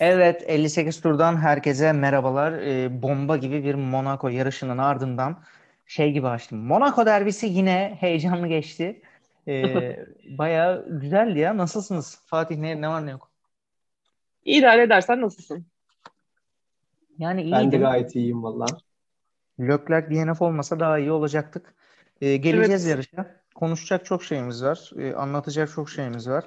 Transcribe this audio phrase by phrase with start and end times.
[0.00, 2.52] Evet 58 turdan herkese merhabalar.
[2.52, 5.42] Ee, bomba gibi bir Monaco yarışının ardından
[5.86, 6.58] şey gibi açtım.
[6.58, 9.02] Monaco derbisi yine heyecanlı geçti.
[9.48, 10.06] Ee,
[10.38, 11.56] bayağı güzeldi ya.
[11.56, 12.18] Nasılsınız?
[12.26, 13.30] Fatih ne, ne var ne yok?
[14.44, 15.66] İdare edersen nasılsın?
[17.18, 17.58] Yani iyiydim.
[17.58, 18.66] Ben de gayet iyiyim valla.
[19.60, 21.74] Leclerc DNF olmasa daha iyi olacaktık.
[22.20, 22.96] Ee, geleceğiz Evet.
[22.96, 23.36] yarışa.
[23.54, 24.90] Konuşacak çok şeyimiz var.
[24.98, 26.44] Ee, anlatacak çok şeyimiz var.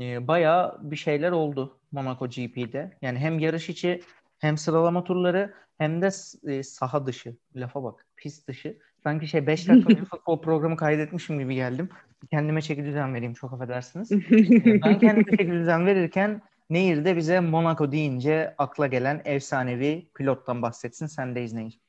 [0.00, 2.90] Ee, bayağı bir şeyler oldu Monaco GP'de.
[3.02, 4.00] Yani hem yarış içi
[4.38, 6.08] hem sıralama turları hem de
[6.46, 7.36] e, saha dışı.
[7.56, 8.06] Lafa bak.
[8.16, 8.78] Pist dışı.
[9.02, 11.88] Sanki şey 5 dakika önce futbol programı kaydetmişim gibi geldim.
[12.30, 14.12] Kendime çeki düzen vereyim çok affedersiniz.
[14.12, 14.16] Ee,
[14.84, 21.06] Ben kendime çeki düzen verirken Nehir de bize Monaco deyince akla gelen efsanevi pilottan bahsetsin.
[21.06, 21.80] Sendeyiz Nehir.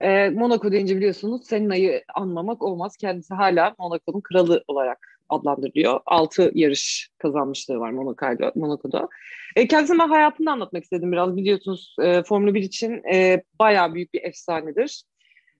[0.00, 2.96] Ee, Monaco deyince biliyorsunuz Senna'yı anmamak olmaz.
[2.96, 6.00] Kendisi hala Monaco'nun kralı olarak adlandırılıyor.
[6.06, 8.52] 6 yarış kazanmışlığı var Monaco'da.
[8.54, 9.08] Monaco'da.
[9.56, 11.36] E, kendisini ben hayatını anlatmak istedim biraz.
[11.36, 15.02] Biliyorsunuz e, Formula 1 için e, bayağı büyük bir efsanedir.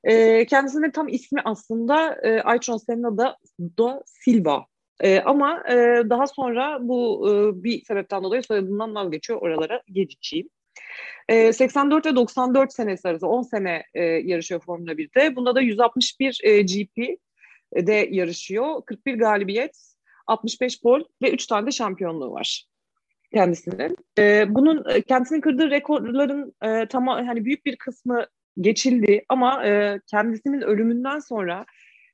[0.04, 4.66] E, kendisinin tam ismi aslında e, Aytron Senna da, da Silva.
[5.00, 5.74] E, ama e,
[6.10, 9.42] daha sonra bu e, bir sebepten dolayı soyadından vazgeçiyor.
[9.42, 10.48] Oralara geçeceğim.
[11.28, 15.36] E, 84 ve 94 senesi arası 10 sene e, yarışıyor Formula 1'de.
[15.36, 16.66] Bunda da 161 e,
[17.76, 18.82] GP'de yarışıyor.
[18.86, 19.94] 41 galibiyet,
[20.26, 22.64] 65 pol ve 3 tane de şampiyonluğu var
[23.32, 23.96] kendisinin.
[24.18, 28.26] E, bunun kendisinin kırdığı rekorların e, tamam hani büyük bir kısmı
[28.60, 31.66] geçildi ama e, kendisinin ölümünden sonra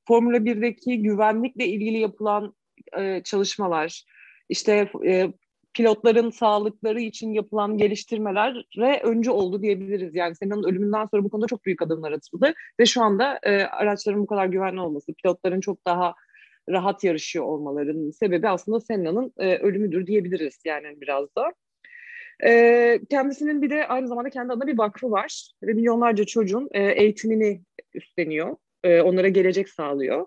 [0.08, 2.54] Formula 1'deki güvenlikle ilgili yapılan
[2.98, 4.04] e, çalışmalar,
[4.48, 5.32] işte e,
[5.76, 10.14] pilotların sağlıkları için yapılan geliştirmelere öncü oldu diyebiliriz.
[10.14, 14.22] Yani Senna'nın ölümünden sonra bu konuda çok büyük adımlar atıldı ve şu anda e, araçların
[14.22, 16.14] bu kadar güvenli olması, pilotların çok daha
[16.68, 21.52] rahat yarışıyor olmalarının sebebi aslında Senna'nın e, ölümüdür diyebiliriz yani biraz da.
[22.44, 26.82] E, kendisinin bir de aynı zamanda kendi adına bir vakfı var ve milyonlarca çocuğun e,
[26.82, 27.62] eğitimini
[27.94, 28.56] üstleniyor.
[28.84, 30.26] E, onlara gelecek sağlıyor.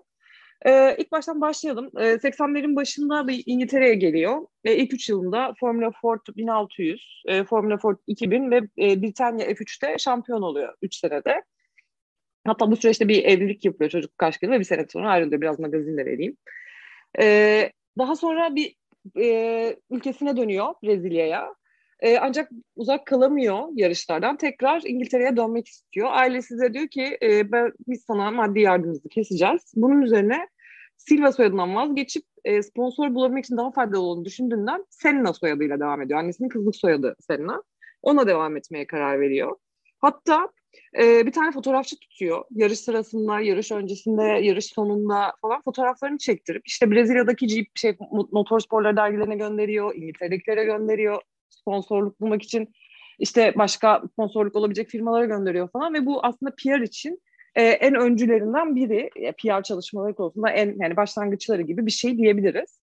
[0.66, 1.90] Ee, ilk baştan başlayalım.
[1.98, 4.46] Ee, 80'lerin başında bir İngiltere'ye geliyor.
[4.64, 9.98] Ee, ilk 3 yılında Formula Ford 1600, e, Formula Ford 2000 ve e, Britanya F3'te
[9.98, 11.42] şampiyon oluyor 3 senede.
[12.46, 15.40] Hatta bu süreçte bir evlilik yapıyor çocuk kaç kere ve bir sene sonra ayrılıyor.
[15.40, 16.36] Biraz magazin de vereyim.
[17.20, 18.76] Ee, daha sonra bir
[19.20, 21.54] e, ülkesine dönüyor Brezilya'ya.
[22.00, 24.36] E, ancak uzak kalamıyor yarışlardan.
[24.36, 26.08] Tekrar İngiltere'ye dönmek istiyor.
[26.12, 29.72] Ailesi de diyor ki e, ben, biz sana maddi yardımımızı keseceğiz.
[29.76, 30.48] Bunun üzerine
[30.96, 36.18] Silva soyadından vazgeçip e, sponsor bulabilmek için daha faydalı olduğunu düşündüğünden Senna soyadıyla devam ediyor.
[36.18, 37.62] Annesinin kızlık soyadı Senna.
[38.02, 39.56] Ona devam etmeye karar veriyor.
[39.98, 40.48] Hatta
[40.98, 42.44] e, bir tane fotoğrafçı tutuyor.
[42.50, 47.96] Yarış sırasında, yarış öncesinde, yarış sonunda falan fotoğraflarını çektirip işte Brezilya'daki Jeep, şey,
[48.32, 52.74] motorsporlar dergilerine gönderiyor, İngiltere'dekilere gönderiyor sponsorluk bulmak için
[53.18, 57.22] işte başka sponsorluk olabilecek firmalara gönderiyor falan ve bu aslında PR için
[57.54, 62.80] e, en öncülerinden biri e, PR çalışmaları konusunda en yani başlangıçları gibi bir şey diyebiliriz.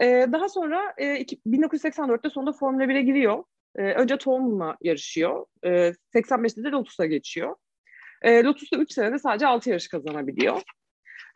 [0.00, 1.04] E, daha sonra e,
[1.46, 3.44] 1984'te sonunda Formula 1'e giriyor.
[3.76, 5.46] E, önce Toleman'la yarışıyor.
[5.64, 5.68] E,
[6.14, 7.56] 85'te de Lotus'a geçiyor.
[8.22, 10.62] E, Lotus'ta 3 senede sadece 6 yarış kazanabiliyor.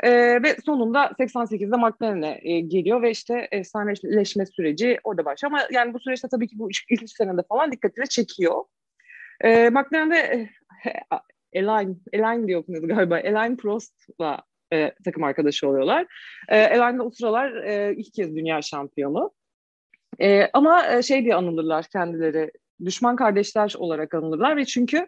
[0.02, 5.52] Ee, ve sonunda 88'de McLaren'e e, geliyor ve işte efsaneleşme süreci orada başlıyor.
[5.52, 8.64] Ama yani bu süreçte tabii ki bu ilk üç senede falan dikkatini çekiyor.
[9.44, 10.48] Ee, McLaren'de e,
[11.52, 13.18] Elaine, Elaine diye okunuyordu galiba.
[13.18, 14.42] Elaine Prost'la
[14.72, 16.06] e, takım arkadaşı oluyorlar.
[16.48, 19.32] E, Elaine de o sıralar e, ilk kez dünya şampiyonu.
[20.20, 22.50] E, ama e, şey diye anılırlar kendileri,
[22.84, 25.06] düşman kardeşler olarak anılırlar ve çünkü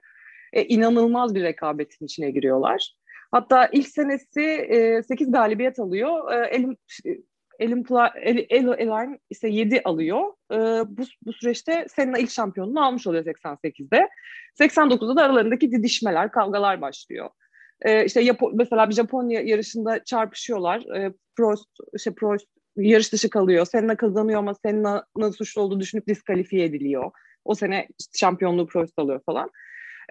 [0.52, 2.94] e, inanılmaz bir rekabetin içine giriyorlar.
[3.34, 6.32] Hatta ilk senesi e, 8 galibiyet alıyor.
[6.32, 6.76] E, Elim
[7.58, 7.84] Elim
[8.22, 10.20] El, El, Eline ise 7 alıyor.
[10.52, 10.56] E,
[10.88, 14.08] bu, bu süreçte Senna ilk şampiyonluğunu almış oluyor 88'de.
[14.60, 17.30] 89'da da aralarındaki didişmeler, kavgalar başlıyor.
[17.82, 20.96] E, işte Japo mesela bir Japonya yarışında çarpışıyorlar.
[20.96, 22.46] E, Prost, işte Prost
[22.76, 23.66] yarış dışı kalıyor.
[23.66, 27.10] Senna kazanıyor ama Senna'nın suçlu olduğu düşünüp diskalifiye ediliyor.
[27.44, 29.50] O sene şampiyonluğu Prost alıyor falan.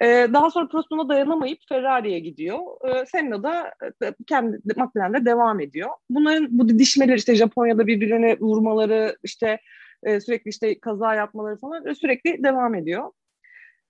[0.01, 2.59] Ee, daha sonra Prost dayanamayıp Ferrari'ye gidiyor.
[2.87, 3.73] Ee, Senna da
[4.03, 5.89] e, kendi McLaren'de devam ediyor.
[6.09, 9.59] Bunların bu didişmeler işte Japonya'da birbirine vurmaları işte
[10.03, 13.11] e, sürekli işte kaza yapmaları falan sürekli devam ediyor.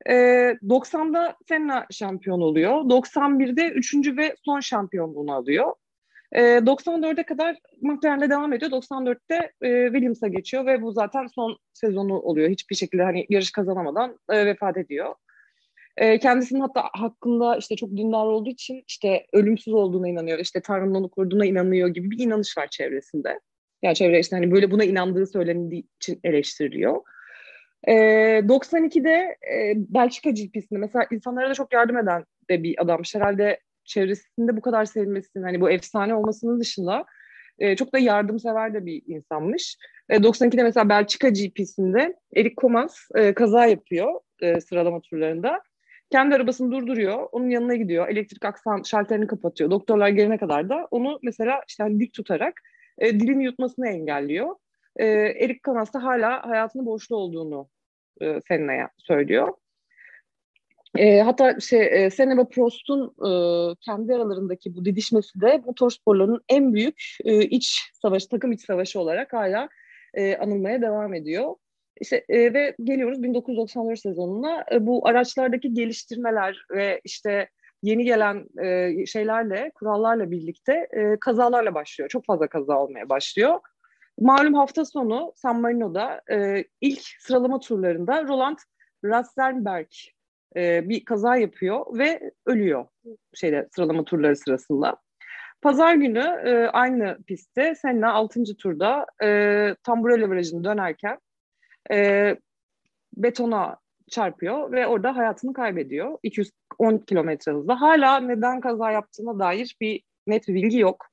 [0.10, 0.14] E,
[0.64, 2.72] 90'da Senna şampiyon oluyor.
[2.72, 5.74] 91'de üçüncü ve son şampiyonluğunu alıyor.
[6.32, 8.72] E, 94'e kadar McLaren'de devam ediyor.
[8.72, 12.50] 94'te e, Williams'a geçiyor ve bu zaten son sezonu oluyor.
[12.50, 15.16] Hiçbir şekilde hani yarış kazanamadan e, vefat ediyor.
[15.98, 20.40] E, kendisinin hatta hakkında işte çok dindar olduğu için işte ölümsüz olduğuna inanıyor.
[20.40, 23.40] İşte Tanrı'nın onu koruduğuna inanıyor gibi bir inanış var çevresinde.
[23.82, 27.02] Yani çevre işte hani böyle buna inandığı söylendiği için eleştiriliyor.
[27.88, 27.94] E,
[28.48, 33.16] 92'de e, Belçika GP'sinde mesela insanlara da çok yardım eden de bir adammış.
[33.16, 37.06] Herhalde çevresinde bu kadar sevilmesinin hani bu efsane olmasının dışında
[37.60, 39.78] e, çok da yardımsever de bir insanmış.
[40.10, 45.62] E, 92'de mesela Belçika GP'sinde Erik Komas e, kaza yapıyor e, sıralama turlarında.
[46.14, 49.72] Kendi arabasını durduruyor, onun yanına gidiyor, elektrik aksan şalterini kapatıyor.
[49.72, 52.62] Doktorlar gelene kadar da onu mesela işte hani dik tutarak
[52.98, 54.56] e, dilini yutmasını engelliyor.
[54.96, 57.70] E, Erik Komas da hala hayatının borçlu olduğunu
[58.22, 59.54] e, Senna'ya söylüyor.
[60.98, 63.30] E, hatta şey e, Senna ve Prost'un e,
[63.82, 69.34] kendi aralarındaki bu didişmesi de motorsporlarının en büyük e, iç savaşı, takım iç savaşı olarak
[69.34, 69.70] hala
[70.14, 71.56] e, anılmaya devam ediyor.
[72.02, 74.66] İşte e, ve geliyoruz 1994 sezonuna.
[74.72, 77.50] E, bu araçlardaki geliştirmeler ve işte
[77.84, 82.10] yeni gelen e, şeylerle, kurallarla birlikte e, kazalarla başlıyor.
[82.10, 83.60] Çok fazla kaza olmaya başlıyor.
[84.20, 88.58] Malum hafta sonu San Marino'da e, ilk sıralama turlarında Roland
[89.06, 89.88] Rastenberg
[90.56, 92.86] e, bir kaza yapıyor ve ölüyor
[93.34, 94.98] şeyde sıralama turları sırasında.
[95.62, 98.44] Pazar günü e, aynı pistte Senna 6.
[98.58, 101.20] turda e, Tamburello virajını dönerken
[101.92, 102.36] e,
[103.18, 103.78] betona
[104.10, 106.18] çarpıyor ve orada hayatını kaybediyor.
[106.24, 107.82] 210 kilometre hızla.
[107.82, 111.06] Hala neden kaza yaptığına dair bir net bir bilgi yok.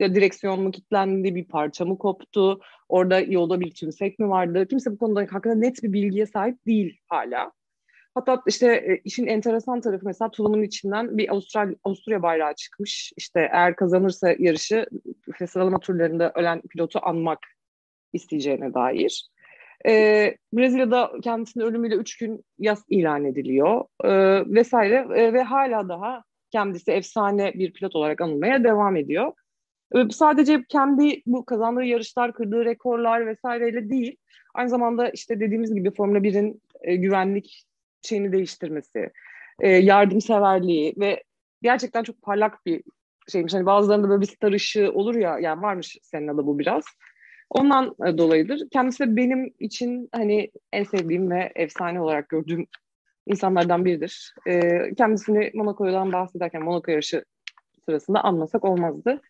[0.00, 4.66] Ya direksiyon mu kilitlendi, bir parça mı koptu, orada yolda bir tümsek mi vardı?
[4.68, 7.52] Kimse bu konuda hakkında net bir bilgiye sahip değil hala.
[8.14, 13.12] Hatta işte e, işin enteresan tarafı mesela tulumun içinden bir Avusturya, Avusturya bayrağı çıkmış.
[13.16, 14.86] İşte eğer kazanırsa yarışı
[15.48, 17.38] sıralama turlarında ölen pilotu anmak
[18.12, 19.28] isteyeceğine dair.
[19.86, 24.10] Ee, Brezilya'da kendisinin ölümüyle üç gün yas ilan ediliyor ee,
[24.54, 29.32] vesaire ee, ve hala daha kendisi efsane bir pilot olarak anılmaya devam ediyor.
[29.94, 34.16] Ee, sadece kendi bu kazandığı yarışlar, kırdığı rekorlar vesaireyle değil,
[34.54, 37.64] aynı zamanda işte dediğimiz gibi Formula 1'in e, güvenlik
[38.02, 39.10] şeyini değiştirmesi,
[39.60, 41.22] e, yardımseverliği ve
[41.62, 42.82] gerçekten çok parlak bir
[43.28, 43.54] şeymiş.
[43.54, 46.84] Hani bazılarında böyle bir star ışığı olur ya, yani varmış senin da bu biraz.
[47.50, 48.70] Ondan e, dolayıdır.
[48.70, 52.66] Kendisi de benim için hani en sevdiğim ve efsane olarak gördüğüm
[53.26, 54.34] insanlardan biridir.
[54.46, 57.24] E, kendisini Monaco'dan bahsederken Monaco yarışı
[57.84, 59.20] sırasında anmasak olmazdı.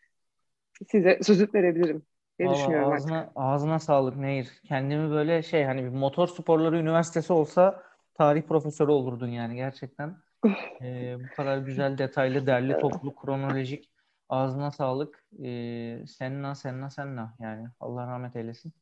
[0.91, 2.03] Size sözü verebilirim
[2.39, 3.33] diye Vallahi düşünüyorum ağzına, artık.
[3.37, 4.49] ağzına sağlık Nehir.
[4.69, 7.83] Kendimi böyle şey hani bir motor sporları üniversitesi olsa
[8.15, 10.17] tarih profesörü olurdun yani gerçekten.
[10.83, 13.91] Ee, bu kadar güzel, detaylı, derli, toplu, kronolojik.
[14.29, 15.25] Ağzına sağlık.
[15.45, 17.37] Ee, Senna, Senna, Senna.
[17.41, 18.73] Yani Allah rahmet eylesin.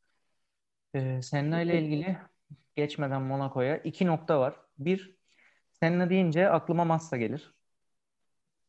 [0.94, 2.18] Ee, Senna ile ilgili
[2.76, 4.56] geçmeden Monaco'ya iki nokta var.
[4.78, 5.16] Bir,
[5.72, 7.54] Senna deyince aklıma Massa gelir.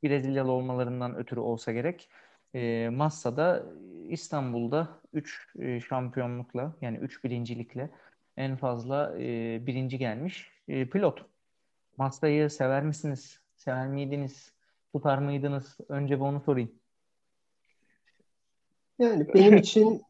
[0.03, 2.09] Brezilyalı olmalarından ötürü olsa gerek.
[2.55, 3.65] E, Massa'da
[4.09, 7.89] İstanbul'da 3 e, şampiyonlukla yani 3 birincilikle
[8.37, 11.25] en fazla e, birinci gelmiş e, pilot.
[11.97, 13.41] Massa'yı sever misiniz?
[13.55, 14.54] Sever miydiniz?
[14.95, 15.77] Tutar mıydınız?
[15.89, 16.71] Önce bir onu sorayım.
[18.99, 20.01] Yani benim için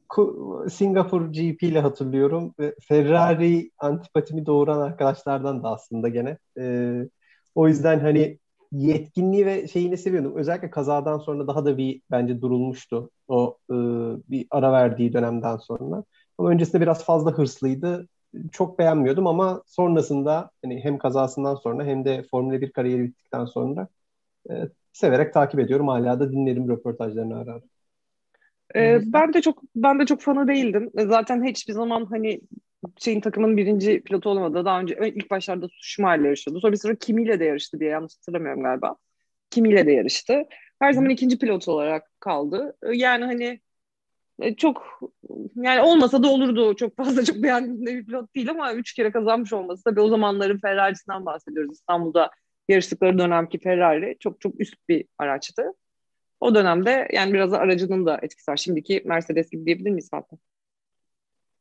[0.70, 6.38] Singapur GP ile hatırlıyorum Ferrari antipatimi doğuran arkadaşlardan da aslında gene.
[6.60, 7.10] Ee,
[7.56, 8.40] o yüzden hani
[8.72, 10.36] yetkinliği ve şeyini seviyordum.
[10.36, 13.76] Özellikle kazadan sonra daha da bir bence durulmuştu o e,
[14.30, 16.04] bir ara verdiği dönemden sonra.
[16.38, 18.08] Ama öncesinde biraz fazla hırslıydı.
[18.52, 23.88] Çok beğenmiyordum ama sonrasında hani hem kazasından sonra hem de Formula 1 kariyeri bittikten sonra
[24.50, 24.54] e,
[24.94, 25.88] severek takip ediyorum.
[25.88, 27.62] Hala da dinlerim röportajlarını ara ara.
[28.76, 30.92] Ee, ben de çok ben de çok fanı değildim.
[30.96, 32.42] Zaten hiçbir zaman hani
[33.00, 34.66] şeyin takımın birinci pilotu olamadı.
[34.66, 36.60] Daha önce ilk başlarda Schumacher ile yarışıyordu.
[36.60, 38.96] Sonra bir sıra Kimi ile de yarıştı diye yanlış hatırlamıyorum galiba.
[39.50, 40.44] Kimi ile de yarıştı.
[40.80, 42.78] Her zaman ikinci pilot olarak kaldı.
[42.94, 43.60] Yani hani
[44.42, 45.02] e, çok
[45.56, 46.76] yani olmasa da olurdu.
[46.76, 50.60] Çok fazla çok beğendiğim bir pilot değil ama üç kere kazanmış olması tabii o zamanların
[50.60, 51.74] Ferrari'sinden bahsediyoruz.
[51.74, 52.32] İstanbul'da
[52.70, 55.64] yarıştıkları dönemki Ferrari çok çok üst bir araçtı.
[56.40, 58.58] O dönemde yani biraz da aracının da etkisi var.
[58.58, 60.40] Şimdiki Mercedes gibi diyebilir miyiz zaten?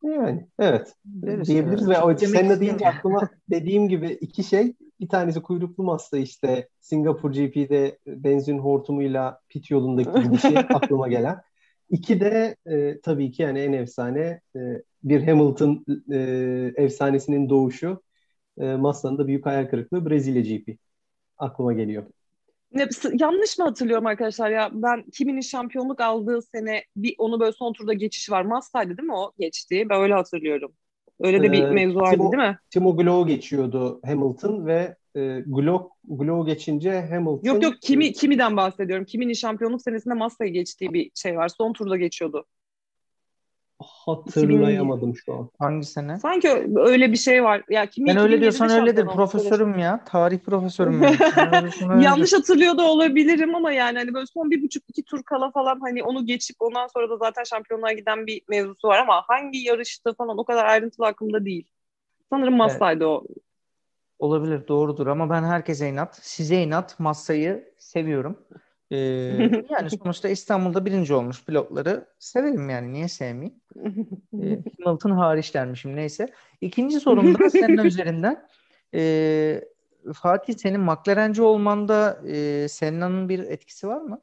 [0.03, 5.43] Yani evet Deriz diyebiliriz ve o seninle deyince aklıma dediğim gibi iki şey bir tanesi
[5.43, 11.41] kuyruklu masa işte Singapur GP'de benzin hortumuyla pit yolundaki gidişi aklıma gelen.
[11.91, 14.61] İki de e, tabii ki yani en efsane e,
[15.03, 16.19] bir Hamilton e,
[16.77, 18.03] efsanesinin doğuşu
[18.59, 20.79] e, Massa'nın da büyük hayal kırıklığı Brezilya GP
[21.39, 22.05] aklıma geliyor.
[23.13, 27.93] Yanlış mı hatırlıyorum arkadaşlar ya ben kiminin şampiyonluk aldığı sene bir onu böyle son turda
[27.93, 28.43] geçiş var.
[28.43, 29.87] Massa'ydı değil mi o geçti?
[29.91, 30.73] Ben öyle hatırlıyorum.
[31.21, 32.59] Öyle de bir ee, mevzu vardı Timo, değil mi?
[32.71, 37.41] Timo Glow geçiyordu Hamilton ve e, Glow, Glow geçince Hamilton...
[37.45, 39.05] Yok yok Kimi, Kimi'den bahsediyorum.
[39.05, 41.49] Kimi'nin şampiyonluk senesinde Massa'yı geçtiği bir şey var.
[41.49, 42.47] Son turda geçiyordu.
[43.81, 45.51] Hatırlayamadım şu an.
[45.59, 46.19] Hangi sene?
[46.19, 47.63] Sanki öyle bir şey var.
[47.69, 49.07] Ya kimi Ben öyle 2007'de diyorsan öyledir.
[49.07, 50.05] Profesörüm ya.
[50.05, 51.03] Tarih profesörüm.
[51.03, 52.01] Ben.
[52.01, 55.81] Yanlış hatırlıyor da olabilirim ama yani hani böyle son bir buçuk iki tur kala falan
[55.81, 60.15] hani onu geçip ondan sonra da zaten şampiyonluğa giden bir mevzusu var ama hangi yarıştı
[60.15, 61.69] falan o kadar ayrıntılı aklımda değil.
[62.31, 63.25] Sanırım Massa'ydı o.
[64.19, 68.39] Olabilir doğrudur ama ben herkese inat, size inat, Massa'yı seviyorum.
[68.91, 68.97] Ee,
[69.71, 73.61] yani sonuçta İstanbul'da birinci olmuş pilotları severim yani niye sevmeyeyim?
[73.77, 76.29] Ee, Hamilton hariç dermişim neyse.
[76.61, 78.47] İkinci sorum da senin üzerinden.
[78.95, 79.65] Ee,
[80.15, 84.21] Fatih senin McLaren'ci olmanda e, Senna'nın bir etkisi var mı?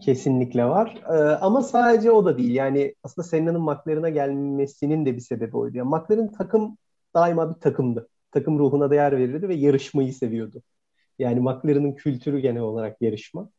[0.00, 1.02] Kesinlikle var.
[1.08, 2.54] Ee, ama sadece o da değil.
[2.54, 5.78] Yani aslında Senna'nın McLaren'a gelmesinin de bir sebebi oydu.
[5.78, 6.78] Yani McLaren takım
[7.14, 8.08] daima bir takımdı.
[8.30, 10.62] Takım ruhuna değer verirdi ve yarışmayı seviyordu.
[11.18, 13.50] Yani McLaren'ın kültürü genel olarak yarışma.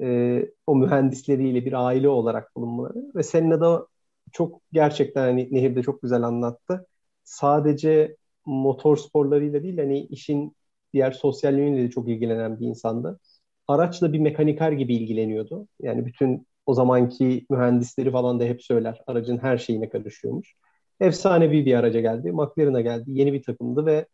[0.00, 3.04] Ee, o mühendisleriyle bir aile olarak bulunmaları.
[3.14, 3.86] Ve Senna'da
[4.34, 6.88] çok gerçekten hani Nehir de çok güzel anlattı.
[7.24, 10.56] Sadece motor sporlarıyla değil hani işin
[10.94, 13.20] diğer sosyal yönüyle de çok ilgilenen bir insandı.
[13.68, 15.68] Araçla bir mekaniker gibi ilgileniyordu.
[15.82, 19.02] Yani bütün o zamanki mühendisleri falan da hep söyler.
[19.08, 20.54] Aracın her şeyine karışıyormuş.
[21.00, 22.32] Efsanevi bir araca geldi.
[22.32, 23.04] McLaren'a geldi.
[23.08, 24.06] Yeni bir takımdı ve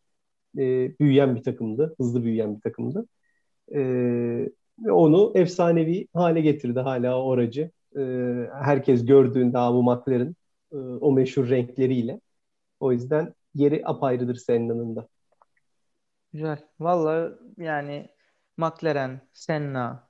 [0.57, 1.95] e, büyüyen bir takımdı.
[1.99, 3.05] Hızlı büyüyen bir takımdı.
[3.75, 3.81] E,
[4.91, 7.71] onu efsanevi hale getirdi hala o aracı.
[7.97, 8.01] E,
[8.63, 10.35] herkes gördüğünde bu McLaren
[10.71, 12.21] e, o meşhur renkleriyle.
[12.79, 15.07] O yüzden yeri apayrıdır Senna'nın da.
[16.33, 16.57] Güzel.
[16.79, 18.09] Vallahi yani
[18.57, 20.07] McLaren, Senna,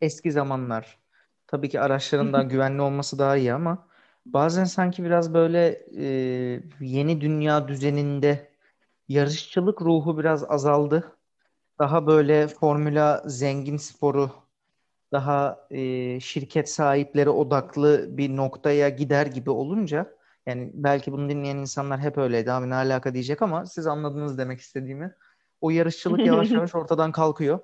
[0.00, 0.98] eski zamanlar.
[1.46, 3.88] Tabii ki araçların daha güvenli olması daha iyi ama
[4.26, 6.04] bazen sanki biraz böyle e,
[6.80, 8.50] yeni dünya düzeninde
[9.08, 11.16] yarışçılık ruhu biraz azaldı.
[11.78, 14.30] Daha böyle formüla zengin sporu,
[15.12, 22.00] daha e, şirket sahipleri odaklı bir noktaya gider gibi olunca yani belki bunu dinleyen insanlar
[22.00, 25.14] hep öyleydi abi ne alaka diyecek ama siz anladınız demek istediğimi.
[25.60, 27.60] O yarışçılık yavaş yavaş ortadan kalkıyor.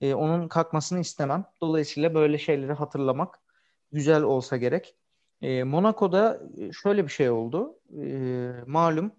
[0.00, 1.44] E, onun kalkmasını istemem.
[1.60, 3.40] Dolayısıyla böyle şeyleri hatırlamak
[3.92, 4.96] güzel olsa gerek.
[5.42, 6.42] E, Monaco'da
[6.82, 7.78] şöyle bir şey oldu.
[8.02, 9.12] E, malum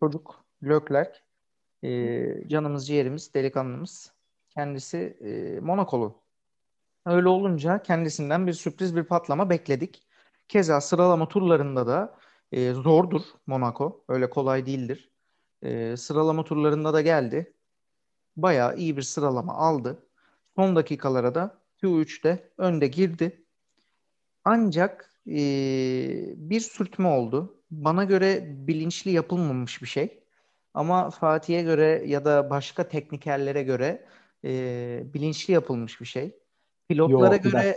[0.00, 1.10] çocuk Leclerc
[1.82, 4.12] e, canımız ciğerimiz delikanlımız
[4.50, 6.23] kendisi e, Monakolu.
[7.06, 10.06] Öyle olunca kendisinden bir sürpriz bir patlama bekledik.
[10.48, 12.18] Keza sıralama turlarında da
[12.52, 14.04] e, zordur Monaco.
[14.08, 15.10] Öyle kolay değildir.
[15.62, 17.54] E, sıralama turlarında da geldi.
[18.36, 20.06] Bayağı iyi bir sıralama aldı.
[20.56, 23.44] Son dakikalara da Q3'te önde girdi.
[24.44, 25.34] Ancak e,
[26.36, 27.62] bir sürtme oldu.
[27.70, 30.24] Bana göre bilinçli yapılmamış bir şey.
[30.74, 34.06] Ama Fatih'e göre ya da başka teknikerlere göre
[34.44, 36.43] e, bilinçli yapılmış bir şey.
[36.88, 37.76] Pilotlara Yok, göre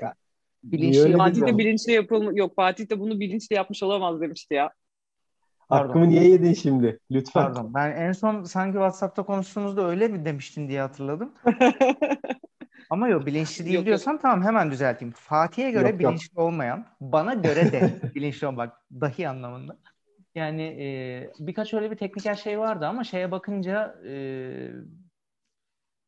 [0.64, 2.38] bilinçli öyle Fatih de bilinçli yapılmış.
[2.38, 4.72] Yok Fatih de bunu bilinçli yapmış olamaz demişti ya.
[5.70, 5.88] Pardon.
[5.88, 7.00] Hakkımı niye yedin şimdi?
[7.12, 7.44] Lütfen.
[7.44, 7.74] Pardon.
[7.74, 11.34] Ben en son sanki WhatsApp'ta konuştuğumuzda öyle mi demiştin diye hatırladım.
[12.90, 13.86] Ama yok bilinçli değil Yok, yok.
[13.86, 15.14] diyorsan tamam hemen düzelteyim.
[15.18, 16.12] Fatih'e göre Yok, yok.
[16.12, 19.78] bilinçli olmayan, bana göre de bilinçli olmak dahi anlamında.
[20.36, 20.88] Yani e,
[21.40, 24.14] birkaç öyle bir tekniker şey vardı ama şeye bakınca e,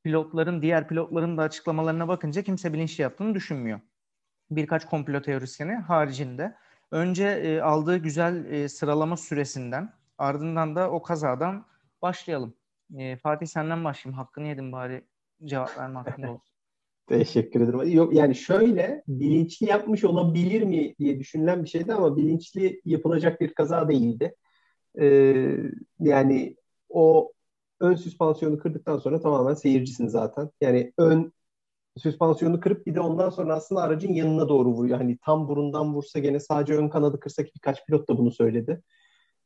[0.03, 3.79] pilotların, diğer pilotların da açıklamalarına bakınca kimse bilinçli yaptığını düşünmüyor.
[4.51, 6.55] Birkaç komplo teorisyeni haricinde.
[6.91, 11.65] Önce e, aldığı güzel e, sıralama süresinden ardından da o kazadan
[12.01, 12.53] başlayalım.
[12.97, 14.17] E, Fatih senden başlayayım.
[14.17, 15.03] Hakkını yedim bari
[15.45, 16.53] cevap verme hakkında olsun.
[17.07, 17.91] Teşekkür ederim.
[17.91, 23.53] Yok yani şöyle bilinçli yapmış olabilir mi diye düşünülen bir şeydi ama bilinçli yapılacak bir
[23.53, 24.35] kaza değildi.
[25.01, 25.57] Ee,
[25.99, 26.55] yani
[26.89, 27.31] o
[27.79, 30.49] ön süspansiyonu kırdıktan sonra tamamen seyircisin zaten.
[30.61, 31.33] Yani ön
[31.97, 34.97] süspansiyonu kırıp bir de ondan sonra aslında aracın yanına doğru vuruyor.
[34.97, 38.81] Hani tam burundan vursa gene sadece ön kanadı kırsak birkaç pilot da bunu söyledi.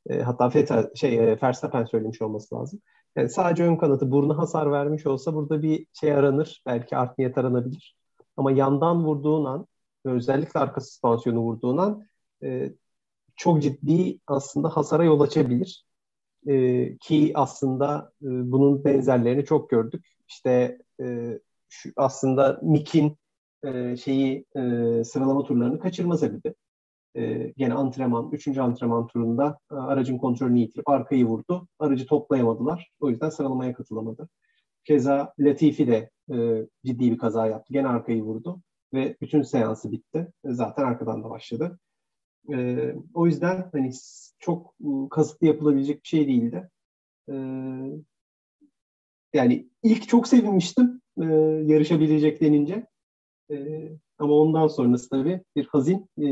[0.09, 2.81] E, hatta Feta, şey, e, Verstappen söylemiş olması lazım.
[3.15, 6.61] Yani sadece ön kanadı buruna hasar vermiş olsa burada bir şey aranır.
[6.65, 7.97] Belki art niyet aranabilir.
[8.37, 9.67] Ama yandan vurduğun an
[10.05, 12.03] ve özellikle arka süspansiyonu vurduğun an
[12.43, 12.73] e,
[13.35, 15.85] çok ciddi aslında hasara yol açabilir.
[16.47, 20.05] E, ki aslında e, bunun benzerlerini çok gördük.
[20.27, 23.17] İşte e, şu aslında Mick'in
[23.63, 24.59] e, şeyi e,
[25.03, 26.53] sıralama turlarını kaçırma sebebi.
[27.15, 31.67] E, gene antrenman, üçüncü antrenman turunda e, aracın kontrolünü yitirip arkayı vurdu.
[31.79, 32.91] Aracı toplayamadılar.
[32.99, 34.29] O yüzden sıralamaya katılamadı.
[34.83, 37.73] Keza Latifi de e, ciddi bir kaza yaptı.
[37.73, 38.61] Gene arkayı vurdu
[38.93, 40.31] ve bütün seansı bitti.
[40.45, 41.79] E, zaten arkadan da başladı.
[42.53, 42.77] E,
[43.13, 43.91] o yüzden hani
[44.43, 46.69] çok e, kasıtlı yapılabilecek bir şey değildi.
[47.29, 47.35] E,
[49.33, 51.25] yani ilk çok sevinmiştim e,
[51.65, 52.87] yarışabilecek denince.
[53.51, 56.27] E, ama ondan sonrası tabii bir hazin e,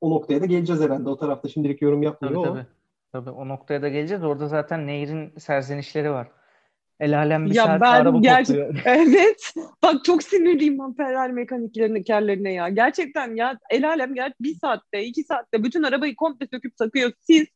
[0.00, 1.08] o noktaya da geleceğiz herhalde.
[1.08, 2.66] O tarafta şimdilik yorum yapmıyor tabii, tabii.
[3.12, 4.24] Tabii o noktaya da geleceğiz.
[4.24, 6.28] Orada zaten Nehir'in serzenişleri var.
[7.00, 12.52] El alem bir ya ben araba gerçek evet bak çok sinirliyim ben Ferrari mekaniklerine kerlerine
[12.52, 17.12] ya gerçekten ya el alem gel bir saatte iki saatte bütün arabayı komple söküp takıyor
[17.20, 17.46] siz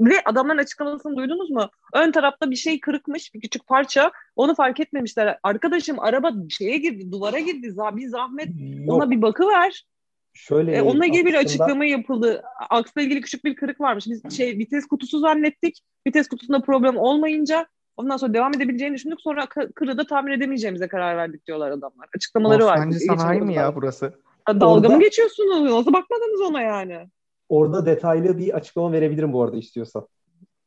[0.00, 1.70] ve adamların açıklamasını duydunuz mu?
[1.94, 5.38] Ön tarafta bir şey kırıkmış bir küçük parça onu fark etmemişler.
[5.42, 8.94] Arkadaşım araba şeye girdi duvara girdi bir zahmet Yok.
[8.94, 9.86] ona bir bakıver.
[10.34, 12.42] Şöyle E, onunla ilgili bir açıklama yapıldı.
[12.70, 14.06] Aksla ilgili küçük bir kırık varmış.
[14.06, 15.80] Biz şey vites kutusu zannettik.
[16.06, 19.20] Vites kutusunda problem olmayınca ondan sonra devam edebileceğini düşündük.
[19.20, 22.08] Sonra kı- kırığı da tamir edemeyeceğimize karar verdik diyorlar adamlar.
[22.16, 22.76] Açıklamaları var.
[22.76, 24.14] Bostancı sanayi mi ya burası?
[24.48, 25.70] Dalga Orada- mı geçiyorsunuz?
[25.70, 27.08] Nasıl bakmadınız ona yani?
[27.48, 30.06] Orada detaylı bir açıklama verebilirim bu arada istiyorsan.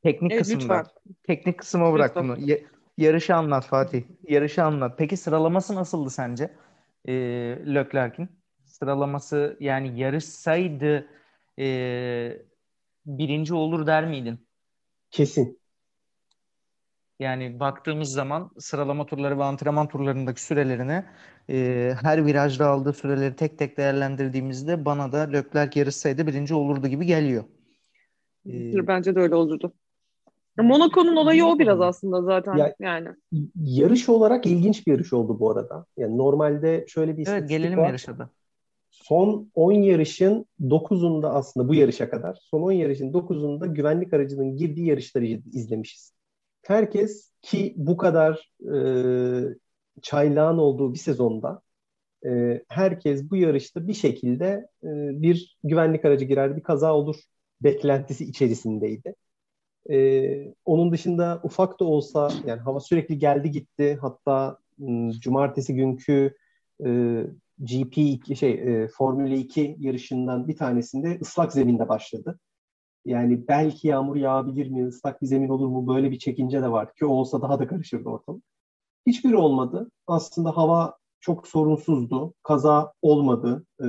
[0.03, 0.61] Teknik Evet, kısımda.
[0.63, 0.85] lütfen.
[1.23, 2.23] Teknik kısma bırak Lütfen.
[2.29, 2.49] bunu.
[2.49, 2.57] Ya-
[2.97, 4.03] yarışı anlat Fatih.
[4.27, 4.93] Yarışı anlat.
[4.97, 6.51] Peki sıralaması nasıldı sence?
[7.07, 7.13] Ee,
[7.75, 8.29] Leclerc'in
[8.65, 11.07] sıralaması yani yarışsaydı
[11.59, 12.37] ee,
[13.05, 14.47] birinci olur der miydin?
[15.11, 15.59] Kesin.
[17.19, 21.03] Yani baktığımız zaman sıralama turları ve antrenman turlarındaki sürelerini
[21.49, 27.05] e, her virajda aldığı süreleri tek tek değerlendirdiğimizde bana da Leclerc yarışsaydı birinci olurdu gibi
[27.05, 27.43] geliyor.
[28.49, 29.73] Ee, Bence de öyle olurdu.
[30.57, 32.57] Monaco'nun olayı o biraz aslında zaten.
[32.57, 33.07] Ya- yani.
[33.55, 35.85] Yarış olarak ilginç bir yarış oldu bu arada.
[35.97, 37.87] Yani normalde şöyle bir evet gelelim var.
[37.87, 38.29] yarışa da.
[38.89, 44.87] Son 10 yarışın 9'unda aslında bu yarışa kadar son 10 yarışın 9'unda güvenlik aracının girdiği
[44.87, 46.14] yarışları izlemişiz.
[46.67, 48.77] Herkes ki bu kadar e,
[50.01, 51.61] çaylağın olduğu bir sezonda
[52.25, 54.45] e, herkes bu yarışta bir şekilde
[54.83, 54.89] e,
[55.21, 57.15] bir güvenlik aracı girer bir kaza olur
[57.61, 59.15] beklentisi içerisindeydi.
[59.91, 66.35] E, onun dışında ufak da olsa yani hava sürekli geldi gitti hatta m, cumartesi günkü
[66.85, 67.21] e,
[67.59, 67.95] GP
[68.37, 72.39] şey e, Formula 2 yarışından bir tanesinde ıslak zeminde başladı.
[73.05, 76.93] Yani belki yağmur yağabilir mi, ıslak bir zemin olur mu böyle bir çekince de var
[76.93, 78.43] ki olsa daha da karışırdı ortalık.
[79.07, 79.91] Hiçbiri olmadı.
[80.07, 82.33] Aslında hava çok sorunsuzdu.
[82.43, 83.65] Kaza olmadı.
[83.83, 83.85] E,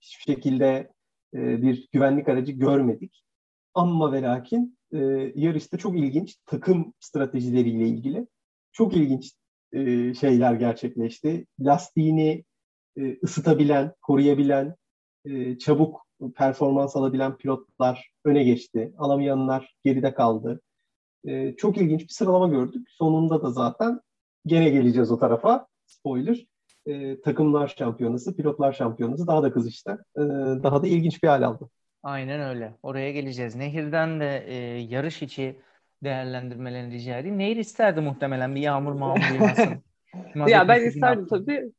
[0.00, 0.92] hiçbir şekilde
[1.34, 3.24] e, bir güvenlik aracı görmedik.
[3.74, 4.98] Ama ve lakin e,
[5.34, 8.26] yarışta çok ilginç takım stratejileriyle ilgili
[8.72, 9.32] çok ilginç
[9.72, 11.46] e, şeyler gerçekleşti.
[11.60, 12.44] Lastiğini
[12.96, 14.76] e, ısıtabilen, koruyabilen,
[15.24, 16.06] e, çabuk
[16.36, 18.92] performans alabilen pilotlar öne geçti.
[18.98, 20.60] Alamayanlar geride kaldı.
[21.24, 22.88] E, çok ilginç bir sıralama gördük.
[22.90, 24.00] Sonunda da zaten
[24.46, 25.66] gene geleceğiz o tarafa.
[25.86, 26.46] Spoiler.
[26.86, 30.04] E, takımlar şampiyonası, pilotlar şampiyonası daha da kızıştı.
[30.16, 30.20] E,
[30.62, 31.68] daha da ilginç bir hal aldı.
[32.02, 32.74] Aynen öyle.
[32.82, 33.56] Oraya geleceğiz.
[33.56, 35.60] Nehir'den de e, yarış içi
[36.04, 37.38] değerlendirmelerini rica edeyim.
[37.38, 39.84] Nehir isterdi muhtemelen bir yağmur mağmur yağmasın.
[40.46, 41.72] ya ben isterdim tabii.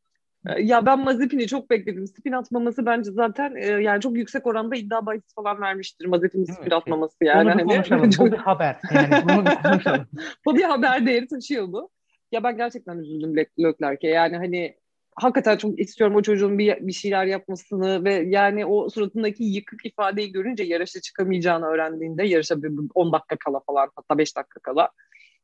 [0.59, 2.07] Ya ben Mazepin'i çok bekledim.
[2.07, 6.71] Spin atmaması bence zaten e, yani çok yüksek oranda iddia bahis falan vermiştir Mazepin'in spin
[6.71, 7.43] atmaması yani.
[7.43, 8.09] Bunu Hani konuşalım.
[8.09, 8.75] çok- Bu bir haber.
[8.91, 10.07] Yani bunu bir konuşalım.
[10.45, 11.89] bu bir haber değeri taşıyor bu.
[12.31, 14.07] Ya ben gerçekten üzüldüm Le- Leclerc'e.
[14.07, 14.75] Yani hani
[15.15, 20.31] hakikaten çok istiyorum o çocuğun bir, bir şeyler yapmasını ve yani o suratındaki yıkık ifadeyi
[20.31, 24.89] görünce yarışa çıkamayacağını öğrendiğinde yarışa bir 10 dakika kala falan hatta 5 dakika kala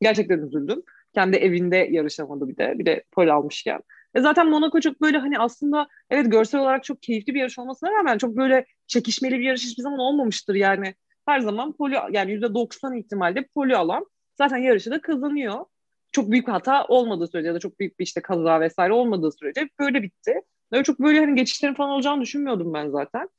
[0.01, 0.81] gerçekten üzüldüm.
[1.13, 2.73] Kendi evinde yarışamadı bir de.
[2.79, 3.79] Bir de pol almışken.
[4.15, 7.91] E zaten Monaco çok böyle hani aslında evet görsel olarak çok keyifli bir yarış olmasına
[7.91, 10.95] rağmen çok böyle çekişmeli bir yarış hiçbir zaman olmamıştır yani.
[11.25, 14.05] Her zaman poli yani %90 ihtimalle poli alan
[14.37, 15.65] zaten yarışı da kazanıyor.
[16.11, 19.69] Çok büyük hata olmadığı sürece ya da çok büyük bir işte kaza vesaire olmadığı sürece
[19.79, 20.41] böyle bitti.
[20.71, 23.29] Öyle çok böyle hani geçişlerin falan olacağını düşünmüyordum ben zaten.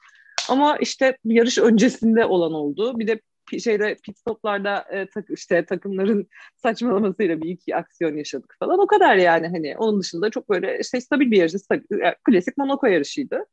[0.48, 2.98] Ama işte yarış öncesinde olan oldu.
[2.98, 3.20] Bir de
[3.61, 8.79] şeyde pit stoplarda e, tak, işte takımların saçmalamasıyla bir iki aksiyon yaşadık falan.
[8.79, 11.53] O kadar yani hani onun dışında çok böyle işte stabil bir yarış.
[11.53, 13.47] sta- e, Klasik Monaco yarışıydı.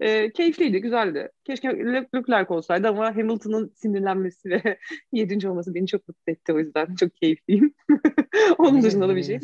[0.00, 1.30] E, keyifliydi, güzeldi.
[1.44, 4.78] Keşke Le- Leclerc olsaydı ama Hamilton'ın sinirlenmesi ve
[5.12, 6.52] yedinci olması beni çok mutlu etti.
[6.52, 7.74] O yüzden çok keyifliyim.
[8.58, 9.40] Onun dışında da bir şey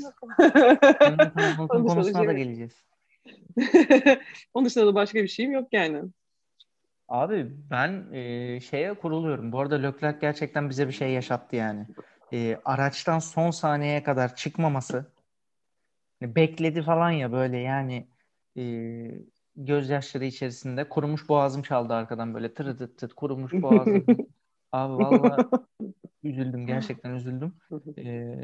[1.71, 2.83] Onun dışında da geleceğiz.
[4.55, 6.03] Onun dışında da başka bir şeyim yok yani.
[7.09, 9.53] Abi ben e, şeye kuruluyorum.
[9.53, 11.87] Bu arada Leclerc gerçekten bize bir şey yaşattı yani.
[12.33, 15.13] E, araçtan son saniyeye kadar çıkmaması.
[16.21, 18.09] Hani bekledi falan ya böyle yani
[18.59, 18.63] e,
[19.57, 24.07] gözyaşları içerisinde kurumuş boğazım çaldı arkadan böyle tır tıt tıt kurumuş boğazım.
[24.73, 25.47] Abi vallahi
[26.25, 27.55] üzüldüm gerçekten üzüldüm.
[27.99, 28.37] E,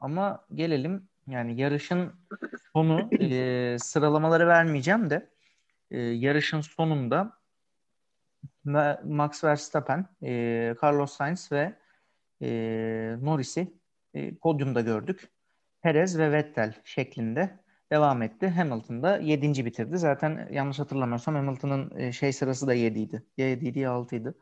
[0.00, 2.12] ama gelelim yani yarışın
[2.72, 5.30] sonu e, sıralamaları vermeyeceğim de
[5.90, 7.38] e, yarışın sonunda
[9.04, 11.74] Max Verstappen, e, Carlos Sainz ve
[12.42, 12.48] e,
[13.22, 13.72] Norris'i
[14.14, 15.28] e, podyumda gördük.
[15.82, 17.58] Perez ve Vettel şeklinde
[17.92, 18.48] devam etti.
[18.48, 19.64] Hamilton da 7.
[19.64, 19.98] bitirdi.
[19.98, 23.22] Zaten yanlış hatırlamıyorsam Hamilton'ın e, şey sırası da 7 idi.
[23.36, 24.34] Ya 7 idi ya 6 idi.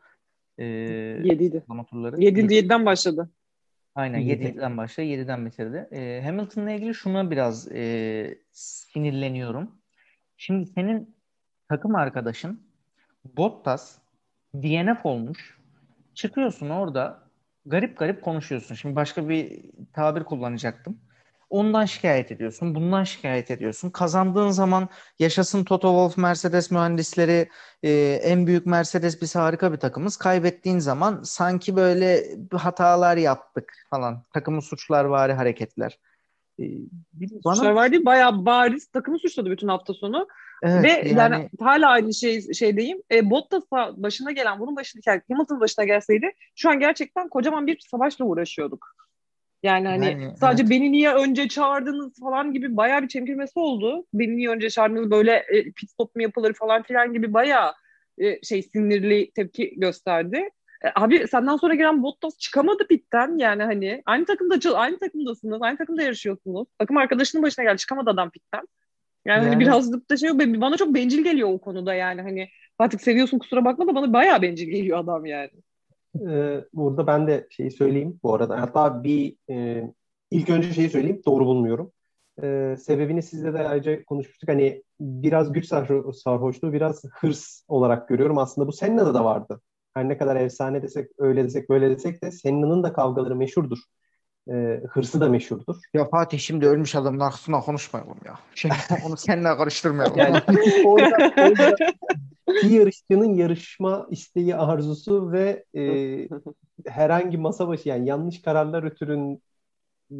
[0.57, 1.63] Ee, 7 idi.
[1.89, 2.21] Turları.
[2.21, 2.39] 7.
[2.39, 3.29] 7'den başladı.
[3.95, 5.05] Aynen 7'den başladı.
[5.07, 5.87] 7'den bitirdi.
[5.91, 9.71] Ee, Hamilton'la ilgili şuna biraz e, sinirleniyorum.
[10.37, 11.15] Şimdi senin
[11.69, 12.67] takım arkadaşın
[13.37, 13.97] Bottas
[14.55, 15.57] DNF olmuş.
[16.13, 17.23] Çıkıyorsun orada
[17.65, 18.75] garip garip konuşuyorsun.
[18.75, 19.61] Şimdi başka bir
[19.93, 20.99] tabir kullanacaktım.
[21.49, 23.89] Ondan şikayet ediyorsun, bundan şikayet ediyorsun.
[23.89, 27.49] Kazandığın zaman yaşasın Toto Wolff Mercedes mühendisleri
[27.83, 27.91] e,
[28.23, 30.17] en büyük Mercedes biz harika bir takımız.
[30.17, 34.23] Kaybettiğin zaman sanki böyle hatalar yaptık falan.
[34.33, 35.99] Takımı suçlar vari hareketler.
[36.59, 36.63] E,
[37.45, 37.55] bana...
[37.55, 40.27] Suçlar var değil bayağı bariz takımı suçladı bütün hafta sonu.
[40.63, 41.17] Evet, Ve yani...
[41.17, 43.01] yani hala aynı şey şeydeyim.
[43.11, 43.63] E, Bottas
[43.95, 48.97] başına gelen bunun başına yani Hamilton başına gelseydi şu an gerçekten kocaman bir savaşla uğraşıyorduk.
[49.63, 50.71] Yani hani yani, sadece evet.
[50.71, 54.05] beni niye önce çağırdınız falan gibi bayağı bir çemkirmesi oldu.
[54.13, 57.73] Beni niye önce çağırdınız böyle e, pit stop mu yapılır falan filan gibi bayağı
[58.17, 60.49] e, şey sinirli tepki gösterdi.
[60.85, 65.77] E, abi senden sonra gelen Bottas çıkamadı pitten yani hani aynı takımda aynı takımdasınız, aynı
[65.77, 66.67] takımda yarışıyorsunuz.
[66.79, 68.67] Takım arkadaşının başına geldi çıkamadı adam pitten.
[69.25, 69.49] Yani, yani.
[69.49, 73.65] hani birazcık da şey bana çok bencil geliyor o konuda yani hani artık seviyorsun kusura
[73.65, 75.51] bakma da bana bayağı bencil geliyor adam yani.
[76.27, 78.61] Ee, burada ben de şeyi söyleyeyim bu arada.
[78.61, 79.83] Hatta bir e,
[80.31, 81.21] ilk önce şeyi söyleyeyim.
[81.25, 81.91] Doğru bulmuyorum.
[82.43, 84.49] Ee, sebebini sizle de ayrıca konuşmuştuk.
[84.49, 88.37] Hani biraz güç sarhoşluğu, biraz hırs olarak görüyorum.
[88.37, 89.61] Aslında bu Senna'da da vardı.
[89.97, 93.77] Her ne kadar efsane desek, öyle desek, böyle desek de Senna'nın da kavgaları meşhurdur.
[94.51, 95.75] Ee, hırsı da meşhurdur.
[95.93, 98.39] Ya Fatih şimdi ölmüş adamın arkasına konuşmayalım ya.
[98.55, 98.71] Şey,
[99.05, 100.17] onu seninle karıştırmayalım.
[100.17, 100.37] Yani
[100.85, 101.75] orada, orada
[102.47, 105.81] bir yarışçının yarışma isteği, arzusu ve e,
[106.85, 109.41] herhangi masa başı yani yanlış kararlar ötürün
[110.11, 110.15] e,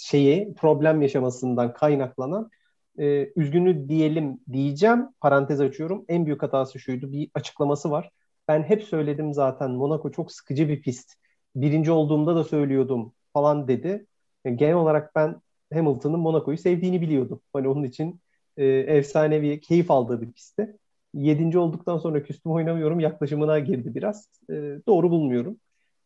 [0.00, 2.50] şeyi problem yaşamasından kaynaklanan
[2.98, 8.10] e, üzgünü diyelim diyeceğim parantez açıyorum en büyük hatası şuydu bir açıklaması var
[8.48, 11.14] ben hep söyledim zaten Monaco çok sıkıcı bir pist
[11.56, 14.06] birinci olduğumda da söylüyordum falan dedi
[14.44, 15.40] yani genel olarak ben
[15.72, 18.20] Hamilton'ın Monaco'yu sevdiğini biliyordum hani onun için
[18.56, 20.76] e, efsanevi keyif aldığı bir pistti
[21.14, 24.28] yedinci olduktan sonra küstüm oynamıyorum yaklaşımına girdi biraz.
[24.50, 24.52] E,
[24.88, 25.60] doğru bulmuyorum.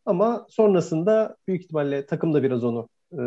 [0.05, 3.21] Ama sonrasında büyük ihtimalle takım da biraz onu e,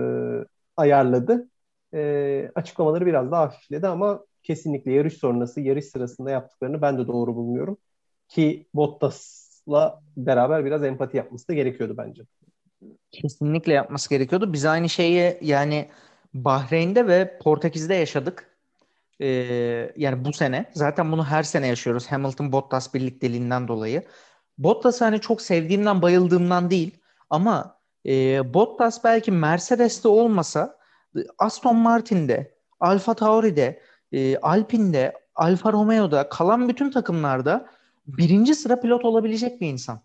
[0.77, 1.49] ayarladı.
[1.95, 7.35] E, açıklamaları biraz daha hafifledi ama kesinlikle yarış sonrası, yarış sırasında yaptıklarını ben de doğru
[7.37, 7.79] bulmuyorum.
[8.33, 12.23] Ki Bottas'la beraber biraz empati yapması da gerekiyordu bence.
[13.11, 14.53] Kesinlikle yapması gerekiyordu.
[14.53, 15.89] Biz aynı şeyi yani
[16.35, 18.47] Bahreyn'de ve Portekiz'de yaşadık.
[19.21, 19.27] Ee,
[19.97, 24.03] yani bu sene zaten bunu her sene yaşıyoruz Hamilton Bottas birlikteliğinden dolayı.
[24.59, 26.99] Bottas'ı hani çok sevdiğimden bayıldığımdan değil
[27.31, 30.79] ama e, Bottas belki Mercedes'te olmasa
[31.39, 37.69] Aston Martin'de, Alfa Tauri'de, e, Alpine'de, Alfa Romeo'da kalan bütün takımlarda
[38.07, 40.03] birinci sıra pilot olabilecek bir insan.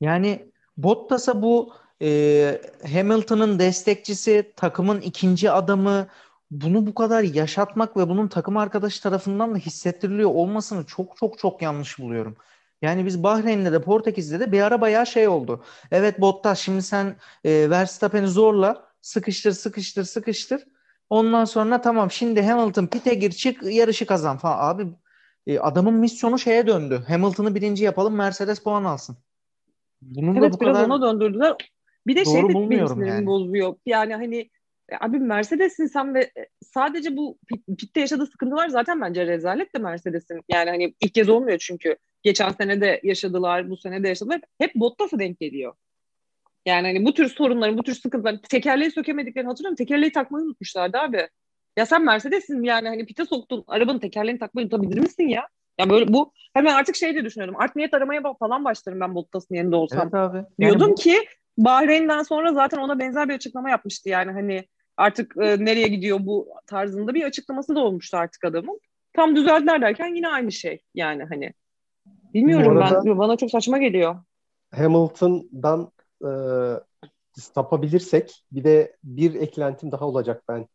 [0.00, 2.60] Yani Bottas'a bu e,
[2.92, 6.08] Hamilton'ın destekçisi, takımın ikinci adamı,
[6.50, 11.62] bunu bu kadar yaşatmak ve bunun takım arkadaşı tarafından da hissettiriliyor olmasını çok çok çok
[11.62, 12.36] yanlış buluyorum.
[12.82, 15.64] Yani biz Bahreyn'de de Portekiz'de de bir ara bayağı şey oldu.
[15.90, 20.64] Evet Bottas şimdi sen e, Verstappen'i zorla sıkıştır sıkıştır sıkıştır.
[21.10, 24.74] Ondan sonra tamam şimdi Hamilton pite gir çık yarışı kazan falan.
[24.74, 24.86] Abi
[25.46, 27.04] e, adamın misyonu şeye döndü.
[27.08, 29.16] Hamilton'ı birinci yapalım Mercedes puan alsın.
[30.02, 31.54] Bunun evet da bu biraz kadar ona döndürdüler.
[32.06, 33.26] Bir de şey de benim yani.
[33.26, 33.74] bozuyor.
[33.86, 34.50] Yani hani
[34.88, 39.74] e, abi Mercedes'in sen ve e, sadece bu pit, pitte yaşadığı sıkıntılar zaten bence rezalet
[39.74, 40.42] de Mercedes'in.
[40.48, 41.96] Yani hani ilk kez olmuyor çünkü.
[42.22, 44.40] Geçen sene de yaşadılar, bu sene de yaşadılar.
[44.58, 45.74] Hep Bottas'a denk geliyor.
[46.66, 49.76] Yani hani bu tür sorunların, bu tür sıkıntıların tekerleği sökemediklerini hatırlıyorum.
[49.76, 51.28] Tekerleği takmayı unutmuşlardı abi.
[51.76, 55.48] Ya sen Mercedes'in yani hani pite soktun arabanın tekerleğini takmayı unutabilir misin ya?
[55.78, 57.60] Ya böyle bu hemen artık şey de düşünüyordum.
[57.60, 60.00] Art niyet aramaya falan başlarım ben Bottas'ın yerinde olsam.
[60.02, 60.36] Evet abi.
[60.36, 60.94] Yani Diyordum bu...
[60.94, 61.16] ki
[61.58, 64.64] Bahreyn'den sonra zaten ona benzer bir açıklama yapmıştı yani hani
[64.96, 68.80] artık e, nereye gidiyor bu tarzında bir açıklaması da olmuştu artık adamın.
[69.12, 71.52] Tam düzeldiler derken yine aynı şey yani hani.
[72.34, 74.16] Bilmiyorum ben bana çok saçma geliyor.
[74.74, 76.30] Hamilton'dan e,
[77.32, 80.66] sapabilirsek bir de bir eklentim daha olacak ben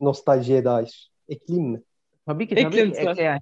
[0.00, 1.10] nostaljiye dair.
[1.28, 1.82] Ekleyeyim mi?
[2.26, 2.80] Tabii ki tabii.
[2.80, 3.40] Ekle yani.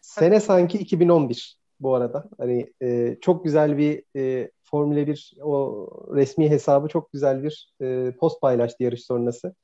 [0.00, 2.28] Sene sanki 2011 bu arada.
[2.38, 8.12] Hani e, çok güzel bir e, Formula 1 o resmi hesabı çok güzel bir e,
[8.20, 9.54] post paylaştı yarış sonrası.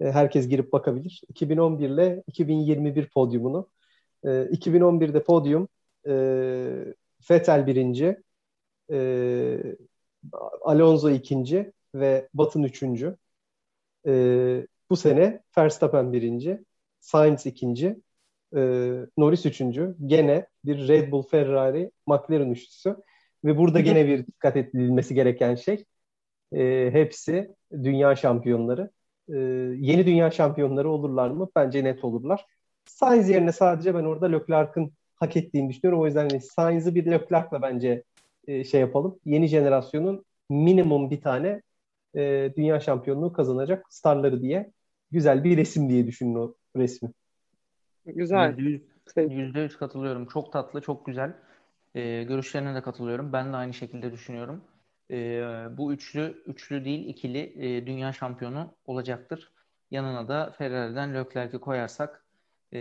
[0.00, 1.20] E, herkes girip bakabilir.
[1.28, 3.68] 2011 ile 2021 podyumunu.
[4.24, 5.68] E, 2011'de podyum
[6.06, 6.12] e,
[7.30, 8.22] Vettel birinci,
[8.92, 8.96] e,
[10.62, 13.16] Alonso ikinci ve Batın üçüncü.
[14.06, 14.12] E,
[14.90, 16.64] bu sene Verstappen birinci,
[17.00, 18.00] Sainz ikinci,
[18.56, 18.60] e,
[19.16, 19.96] Norris üçüncü.
[20.06, 22.96] Gene bir Red Bull, Ferrari, McLaren üçlüsü.
[23.44, 25.84] Ve burada gene bir dikkat edilmesi gereken şey
[26.52, 28.90] e, hepsi dünya şampiyonları.
[29.28, 29.36] E,
[29.78, 31.48] yeni dünya şampiyonları olurlar mı?
[31.56, 32.46] Bence net olurlar.
[32.84, 36.00] Sainz yerine sadece ben orada Leclerc'ın hak ettiğini düşünüyorum.
[36.00, 38.02] O yüzden Sainz'ı bir Leclerc'la bence
[38.46, 39.20] e, şey yapalım.
[39.24, 41.62] Yeni jenerasyonun minimum bir tane
[42.16, 44.72] e, dünya şampiyonluğu kazanacak starları diye
[45.10, 47.12] güzel bir resim diye düşünün o resmi.
[48.06, 48.58] Güzel.
[49.16, 50.26] Yüzde yüz katılıyorum.
[50.26, 51.36] Çok tatlı, çok güzel.
[51.94, 53.32] E, görüşlerine de katılıyorum.
[53.32, 54.64] Ben de aynı şekilde düşünüyorum.
[55.10, 55.42] E,
[55.76, 59.52] bu üçlü, üçlü değil ikili e, dünya şampiyonu olacaktır.
[59.90, 62.24] Yanına da Ferrari'den Leclerc'i koyarsak
[62.72, 62.78] e,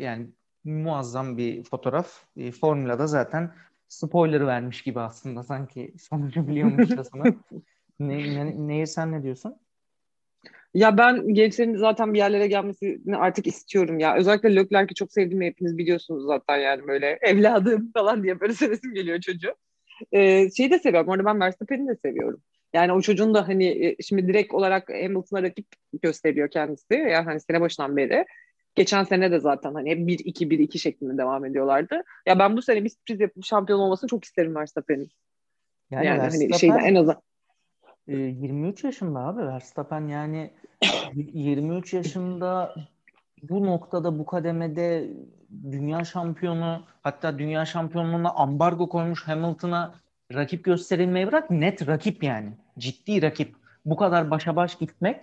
[0.00, 0.26] yani
[0.64, 2.24] muazzam bir fotoğraf.
[2.36, 3.52] E, Formula'da zaten
[3.88, 7.24] spoiler vermiş gibi aslında sanki sonucu biliyormuşçasına.
[8.00, 9.56] ne, ne, Nehir sen ne diyorsun?
[10.74, 14.16] Ya ben gençlerin zaten bir yerlere gelmesini artık istiyorum ya.
[14.16, 19.20] Özellikle Leclerc'i çok sevdiğimi hepiniz biliyorsunuz zaten yani böyle evladım falan diye böyle sevesim geliyor
[19.20, 19.54] çocuğu.
[20.12, 21.08] Ee, şeyi de seviyorum.
[21.08, 22.42] Orada ben Verstappen'i de seviyorum.
[22.72, 25.66] Yani o çocuğun da hani e, şimdi direkt olarak Hamilton'a rakip
[26.02, 26.94] gösteriyor kendisi.
[26.94, 28.24] Yani hani sene başından beri.
[28.74, 32.02] Geçen sene de zaten hani hep 1-2-1-2 şeklinde devam ediyorlardı.
[32.26, 35.10] Ya ben bu sene bir sürpriz yapıp şampiyon olmasını çok isterim Verstappen'in.
[35.90, 37.22] Yani, yani Verstappen, hani şeyde en azından
[38.06, 40.50] 23 yaşında abi Verstappen yani
[41.14, 42.74] 23 yaşında
[43.42, 45.10] bu noktada bu kademede
[45.70, 49.94] dünya şampiyonu hatta dünya şampiyonluğuna ambargo koymuş Hamilton'a
[50.34, 52.52] rakip gösterilmeyi bırak net rakip yani.
[52.78, 53.54] Ciddi rakip.
[53.84, 55.20] Bu kadar başa baş gitmek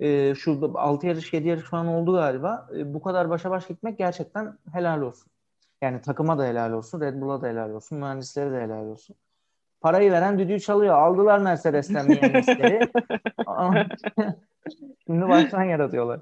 [0.00, 2.68] e, şu 6 yarış 7 yarış falan oldu galiba.
[2.76, 5.30] E, bu kadar başa baş gitmek gerçekten helal olsun.
[5.82, 9.16] Yani takıma da helal olsun, Red Bull'a da helal olsun, mühendislere de helal olsun.
[9.80, 10.94] Parayı veren düdüğü çalıyor.
[10.94, 12.80] Aldılar Mercedes'ten mühendisleri.
[15.06, 16.20] Şimdi baştan yaratıyorlar.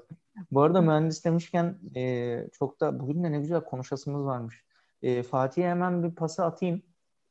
[0.51, 4.65] Bu arada mühendis demişken e, çok da bugün de ne güzel konuşasımız varmış.
[5.03, 6.83] E, Fatih'e hemen bir pası atayım.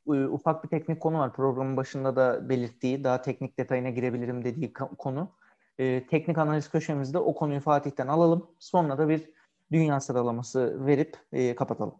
[0.07, 1.33] E, ufak bir teknik konu var.
[1.33, 5.31] Programın başında da belirttiği, daha teknik detayına girebilirim dediği konu.
[5.77, 8.47] E, teknik analiz köşemizde o konuyu Fatih'ten alalım.
[8.59, 9.29] Sonra da bir
[9.71, 11.95] dünya sıralaması verip e, kapatalım.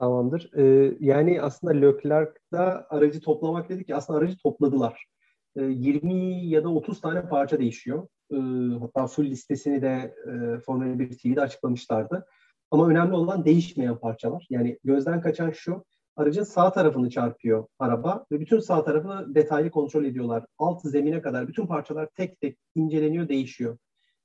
[0.00, 0.50] Tamamdır.
[0.56, 5.06] Ee, yani aslında Leclerc'da aracı toplamak dedik ki aslında aracı topladılar.
[5.56, 8.08] Ee, 20 ya da 30 tane parça değişiyor.
[8.32, 8.36] Ee,
[8.80, 12.26] hatta full listesini de e, Formula 1 TV'de açıklamışlardı.
[12.70, 14.46] Ama önemli olan değişmeyen parçalar.
[14.50, 15.84] Yani gözden kaçan şu,
[16.16, 20.44] aracın sağ tarafını çarpıyor araba ve bütün sağ tarafını detaylı kontrol ediyorlar.
[20.58, 23.78] Alt zemine kadar bütün parçalar tek tek inceleniyor, değişiyor.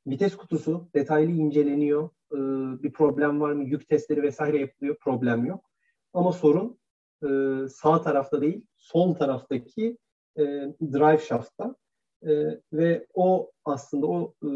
[0.07, 2.09] Vites kutusu detaylı inceleniyor.
[2.33, 2.37] Ee,
[2.83, 3.63] bir problem var mı?
[3.63, 4.97] Yük testleri vesaire yapılıyor.
[4.99, 5.69] Problem yok.
[6.13, 6.79] Ama sorun
[7.23, 7.27] e,
[7.69, 9.97] sağ tarafta değil, sol taraftaki
[10.37, 10.43] e,
[10.81, 11.75] drive shaft'ta.
[12.23, 14.49] E, ve o aslında o e,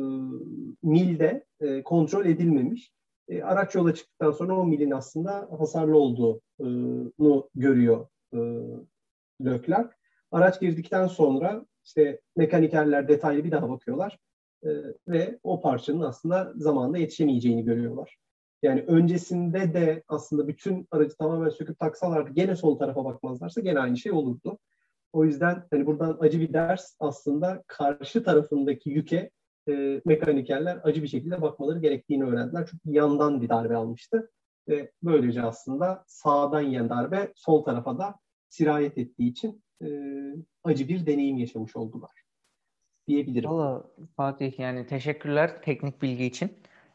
[0.84, 2.94] milde e, kontrol edilmemiş.
[3.28, 8.38] E, araç yola çıktıktan sonra o milin aslında hasarlı olduğunu görüyor e,
[9.46, 9.90] Leclerc.
[10.32, 14.20] Araç girdikten sonra işte mekanikerler detaylı bir daha bakıyorlar
[14.64, 14.70] e,
[15.08, 18.18] ve o parçanın aslında zamanında yetişemeyeceğini görüyorlar.
[18.64, 23.98] Yani öncesinde de aslında bütün aracı tamamen söküp taksalardı gene sol tarafa bakmazlarsa gene aynı
[23.98, 24.58] şey olurdu.
[25.14, 29.30] O yüzden hani buradan acı bir ders aslında karşı tarafındaki yüke
[29.70, 32.68] e, mekanikerler acı bir şekilde bakmaları gerektiğini öğrendiler.
[32.72, 34.32] Çünkü yandan bir darbe almıştı.
[34.68, 38.16] Ve böylece aslında sağdan yiyen darbe sol tarafa da
[38.50, 39.88] sirayet ettiği için e,
[40.64, 42.29] acı bir deneyim yaşamış oldular
[43.10, 43.50] diyebilirim.
[43.50, 43.84] Valla
[44.18, 46.52] Fatih yani teşekkürler teknik bilgi için.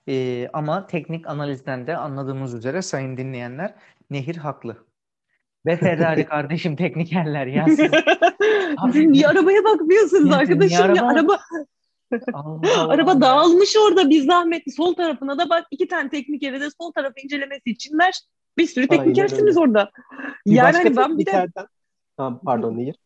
[0.08, 3.74] Ee, ama teknik analizden de anladığımız üzere sayın dinleyenler
[4.10, 4.76] Nehir haklı.
[5.66, 7.66] Ve Ferrari kardeşim teknikerler ya.
[7.68, 7.80] Siz,
[8.76, 10.82] Abi, niye arabaya bakmıyorsunuz ya, arkadaşım?
[10.82, 10.96] Araba...
[10.96, 11.38] Ya, araba
[12.32, 12.88] Allah Allah.
[12.88, 14.72] Araba dağılmış orada bir zahmetli.
[14.72, 18.20] Sol tarafına da bak iki tane teknikeri de sol tarafı incelemesi için ver.
[18.58, 19.90] Bir sürü teknikersiniz orada.
[20.46, 21.46] Bir yani hani ben bir de...
[22.16, 22.96] Ha, pardon Nehir.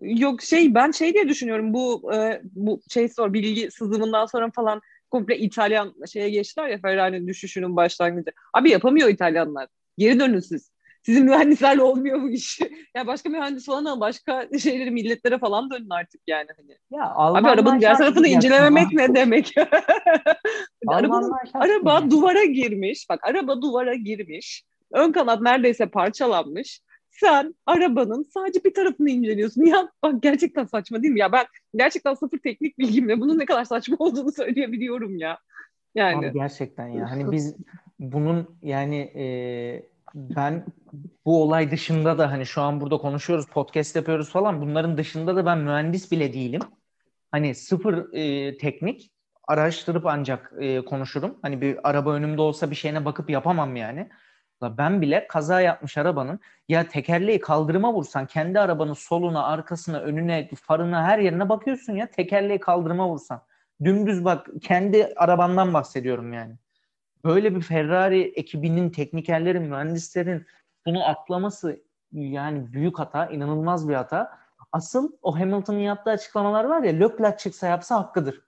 [0.00, 4.80] Yok şey ben şey diye düşünüyorum bu e, bu şey sor bilgi sızımından sonra falan
[5.10, 8.30] komple İtalyan şeye geçtiler ya Ferrari'nin düşüşünün başlangıcı.
[8.52, 9.68] Abi yapamıyor İtalyanlar.
[9.98, 10.70] Geri dönün siz.
[11.02, 12.60] Sizin mühendislerle olmuyor bu iş.
[12.96, 16.48] ya başka mühendis falan ama başka şeyleri milletlere falan dönün artık yani.
[16.56, 16.76] Hani.
[16.90, 19.54] Ya Abi arabanın diğer tarafını incelememek ne demek?
[20.86, 23.06] Arabanın, araba duvara girmiş.
[23.10, 24.64] Bak araba duvara girmiş.
[24.92, 26.80] Ön kanat neredeyse parçalanmış
[27.20, 29.62] sen arabanın sadece bir tarafını inceliyorsun.
[29.62, 31.20] Ya bak gerçekten saçma değil mi?
[31.20, 35.38] Ya ben gerçekten sıfır teknik bilgimle bunun ne kadar saçma olduğunu söyleyebiliyorum ya.
[35.94, 36.26] Yani.
[36.26, 37.10] Abi gerçekten ya.
[37.10, 37.56] Hani biz
[37.98, 39.24] bunun yani e,
[40.14, 40.66] ben
[41.26, 44.60] bu olay dışında da hani şu an burada konuşuyoruz, podcast yapıyoruz falan.
[44.60, 46.60] Bunların dışında da ben mühendis bile değilim.
[47.30, 49.10] Hani sıfır e, teknik
[49.48, 51.38] araştırıp ancak e, konuşurum.
[51.42, 54.08] Hani bir araba önümde olsa bir şeyine bakıp yapamam yani.
[54.62, 61.04] Ben bile kaza yapmış arabanın ya tekerleği kaldırıma vursan kendi arabanın soluna, arkasına, önüne, farına
[61.04, 63.42] her yerine bakıyorsun ya tekerleği kaldırıma vursan.
[63.84, 66.54] Dümdüz bak kendi arabandan bahsediyorum yani.
[67.24, 70.46] Böyle bir Ferrari ekibinin, teknikerlerin, mühendislerin
[70.86, 74.38] bunu atlaması yani büyük hata, inanılmaz bir hata.
[74.72, 78.42] Asıl o Hamilton'ın yaptığı açıklamalar var ya Leclerc çıksa yapsa hakkıdır.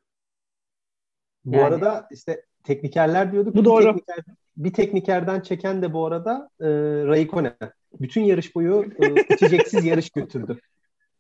[1.45, 3.55] Bu yani, arada işte teknikerler diyorduk.
[3.55, 3.85] Bu doğru.
[3.85, 4.25] Tekniker,
[4.65, 6.69] bir teknikerden çeken de bu arada e,
[7.07, 7.55] Raikkonen.
[8.01, 10.59] Bütün yarış boyu e, içeceksiz yarış götürdü.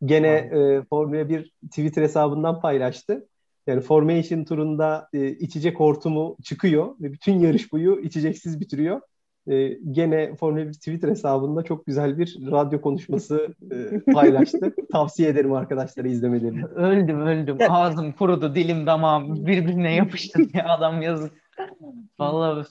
[0.04, 3.26] Gene e, Formula 1 Twitter hesabından paylaştı.
[3.66, 9.00] Yani Formation turunda e, içecek hortumu çıkıyor ve bütün yarış boyu içeceksiz bitiriyor.
[9.50, 14.74] E, gene Formula 1 Twitter hesabında çok güzel bir radyo konuşması e, paylaştı.
[14.92, 16.64] Tavsiye ederim arkadaşlara izlemelerini.
[16.64, 17.58] Öldüm öldüm.
[17.68, 21.32] Ağzım kurudu, dilim damağım birbirine yapıştı ya adam yazık.
[22.18, 22.66] Vallahi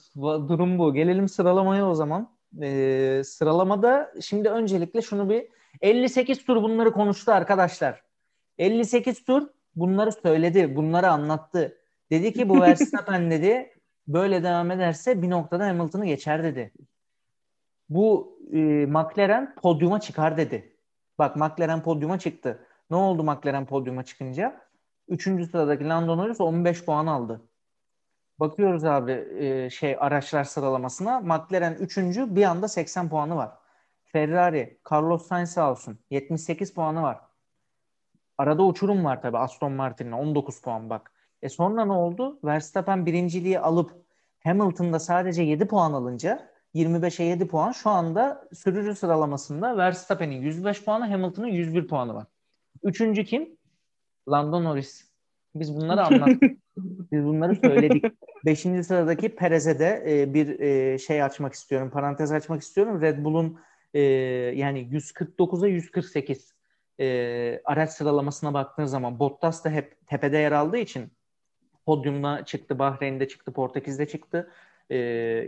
[0.48, 0.94] durum bu.
[0.94, 2.28] Gelelim sıralamaya o zaman.
[2.62, 5.48] Ee, sıralamada şimdi öncelikle şunu bir
[5.80, 8.02] 58 tur bunları konuştu arkadaşlar.
[8.58, 11.76] 58 tur bunları söyledi, bunları anlattı.
[12.10, 13.70] Dedi ki bu Verstappen dedi
[14.08, 16.72] böyle devam ederse bir noktada Hamilton'ı geçer dedi.
[17.88, 20.76] Bu e, McLaren podyuma çıkar dedi.
[21.18, 22.66] Bak McLaren podyuma çıktı.
[22.90, 24.60] Ne oldu McLaren podyuma çıkınca?
[25.08, 27.40] Üçüncü sıradaki Lando Norris 15 puan aldı.
[28.40, 31.20] Bakıyoruz abi e, şey araçlar sıralamasına.
[31.20, 31.98] McLaren 3.
[32.16, 33.50] bir anda 80 puanı var.
[34.04, 37.20] Ferrari, Carlos Sainz sağ olsun 78 puanı var.
[38.38, 41.12] Arada uçurum var tabii Aston Martin'le 19 puan bak.
[41.42, 42.38] E sonra ne oldu?
[42.44, 44.04] Verstappen birinciliği alıp
[44.44, 51.06] Hamilton'da sadece 7 puan alınca 25'e 7 puan şu anda sürücü sıralamasında Verstappen'in 105 puanı
[51.06, 52.26] Hamilton'ın 101 puanı var.
[52.82, 53.56] Üçüncü kim?
[54.30, 55.09] Lando Norris.
[55.54, 56.42] Biz bunları anlattık.
[57.12, 58.04] Biz bunları söyledik.
[58.46, 61.90] Beşinci sıradaki Perez'e de e, bir e, şey açmak istiyorum.
[61.90, 63.00] Parantez açmak istiyorum.
[63.00, 63.58] Red Bull'un
[63.94, 66.54] e, yani 149'a 148
[67.00, 71.12] e, araç sıralamasına baktığın zaman Bottas da hep tepede yer aldığı için
[71.86, 74.50] podyumda çıktı, Bahreyn'de çıktı, Portekiz'de çıktı.
[74.90, 74.96] E,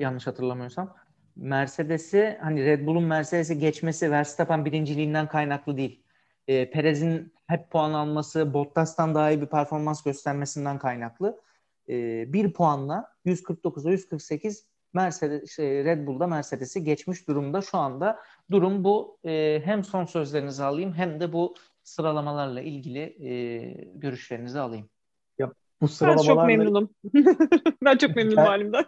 [0.01, 0.97] yanlış hatırlamıyorsam.
[1.37, 6.03] Mercedes'i hani Red Bull'un Mercedes'i geçmesi Verstappen birinciliğinden kaynaklı değil.
[6.49, 11.41] E, Perez'in hep puan alması, Bottas'tan daha iyi bir performans göstermesinden kaynaklı.
[11.88, 17.62] E, bir puanla 149'a 148 Mercedes, şey, Red Bull'da Mercedes'i geçmiş durumda.
[17.62, 18.19] Şu anda
[18.51, 19.19] durum bu.
[19.25, 23.33] E, hem son sözlerinizi alayım hem de bu sıralamalarla ilgili e,
[23.95, 24.88] görüşlerinizi alayım.
[25.38, 26.29] Ya bu sıralamalarla...
[26.35, 26.91] Ben çok memnunum.
[27.85, 28.85] ben çok memnunum halimden.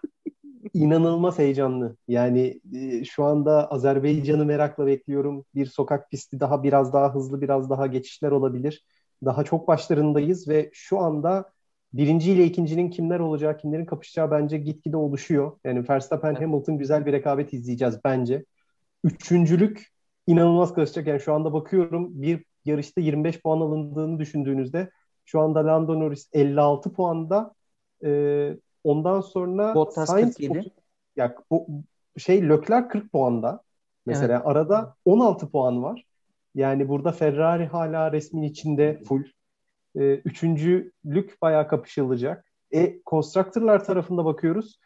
[0.72, 1.96] İnanılmaz heyecanlı.
[2.08, 5.44] Yani e, şu anda Azerbaycan'ı merakla bekliyorum.
[5.54, 8.84] Bir sokak pisti daha biraz daha hızlı, biraz daha geçişler olabilir.
[9.24, 11.52] Daha çok başlarındayız ve şu anda
[11.92, 15.52] birinci ile ikincinin kimler olacağı, kimlerin kapışacağı bence gitgide oluşuyor.
[15.64, 16.40] Yani Verstappen, evet.
[16.42, 18.44] Hamilton güzel bir rekabet izleyeceğiz bence.
[19.04, 19.88] Üçüncülük
[20.26, 21.06] inanılmaz karışacak.
[21.06, 24.90] Yani şu anda bakıyorum bir yarışta 25 puan alındığını düşündüğünüzde
[25.24, 27.54] şu anda Lando Norris 56 puanda.
[28.04, 30.70] Ee, ondan sonra Bottas Sainz 47.
[31.16, 31.66] Ya, bu
[32.18, 33.60] şey Leclerc 40 puanda.
[34.06, 34.46] Mesela evet.
[34.46, 36.04] arada 16 puan var.
[36.54, 39.22] Yani burada Ferrari hala resmin içinde full.
[39.96, 42.44] E, üçüncülük bayağı kapışılacak.
[42.74, 44.78] E, konstruktörler tarafında bakıyoruz.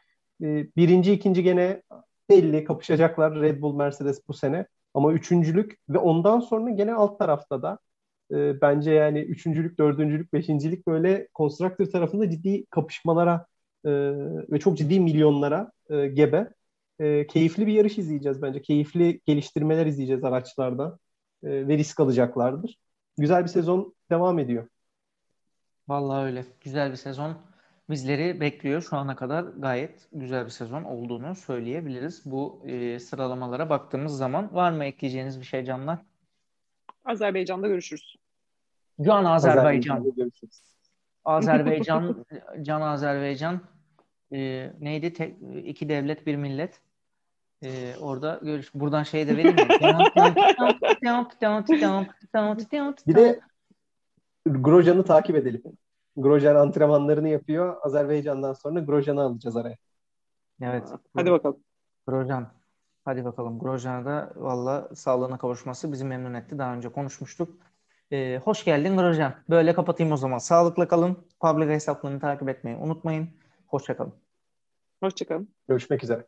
[0.43, 1.83] E, birinci, ikinci gene
[2.31, 4.67] belli kapışacaklar Red Bull, Mercedes bu sene.
[4.95, 7.79] Ama üçüncülük ve ondan sonra gene alt tarafta da
[8.33, 13.47] e, bence yani üçüncülük, dördüncülük, beşincilik böyle konstruktör tarafında ciddi kapışmalara
[13.88, 13.92] e,
[14.53, 16.51] ve çok ciddi milyonlara e, gebe.
[16.98, 18.62] E, keyifli bir yarış izleyeceğiz bence.
[18.62, 20.98] Keyifli geliştirmeler izleyeceğiz araçlarda
[21.42, 22.77] e, ve risk alacaklardır.
[23.18, 24.68] Güzel bir sezon devam ediyor.
[25.88, 26.44] Vallahi öyle.
[26.61, 27.37] Güzel bir sezon
[27.90, 28.83] bizleri bekliyor.
[28.83, 32.22] Şu ana kadar gayet güzel bir sezon olduğunu söyleyebiliriz.
[32.24, 35.98] Bu e, sıralamalara baktığımız zaman var mı ekleyeceğiniz bir şey Canlar?
[37.05, 38.16] Azerbaycan'da görüşürüz.
[39.01, 40.14] Can Azerbaycan.
[41.24, 42.24] Azerbaycan,
[42.62, 43.61] Can Azerbaycan
[44.33, 45.12] e, neydi?
[45.12, 46.81] Tek, iki devlet bir millet.
[47.62, 48.74] E, orada görüş.
[48.74, 49.68] Buradan şey de vereyim mi?
[53.07, 53.41] bir de
[54.47, 55.62] Grosjean'ı takip edelim.
[56.16, 57.76] Grosjean antrenmanlarını yapıyor.
[57.83, 59.76] Azerbaycan'dan sonra Grosjean'ı alacağız araya.
[60.62, 60.89] Evet.
[61.14, 61.61] Hadi bakalım.
[62.07, 62.49] Grosjean.
[63.05, 63.59] Hadi bakalım.
[63.59, 66.59] Grosjean'a da valla sağlığına kavuşması bizi memnun etti.
[66.59, 67.49] Daha önce konuşmuştuk.
[68.12, 69.35] Ee, hoş geldin Grosjean.
[69.51, 70.39] Böyle kapatayım o zaman.
[70.39, 71.18] Sağlıkla kalın.
[71.41, 73.29] Public hesaplarını takip etmeyi unutmayın.
[73.69, 74.14] Hoşçakalın.
[75.03, 75.55] Hoşçakalın.
[75.69, 76.27] Görüşmek üzere.